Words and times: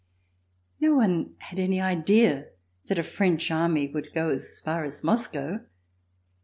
No 0.79 0.95
one 0.95 1.35
had 1.37 1.59
any 1.59 1.79
idea 1.79 2.47
that 2.87 2.95
the 2.95 3.03
French 3.03 3.51
army 3.51 3.87
would 3.87 4.13
go 4.13 4.31
as 4.31 4.59
far 4.59 4.83
as 4.83 5.03
Moscow. 5.03 5.59